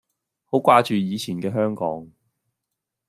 [0.45, 2.11] 好掛住以前嘅香港